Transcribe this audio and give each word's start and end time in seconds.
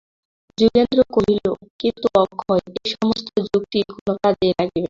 যোগেন্দ্র 0.57 0.99
কহিল, 1.11 1.45
কিন্তু 1.79 2.07
অক্ষয়, 2.15 2.63
এ-সমস্ত 2.79 3.27
যুক্তি 3.47 3.79
কোনো 3.89 4.13
কাজেই 4.23 4.51
লাগিবে 4.51 4.69
না। 4.69 4.79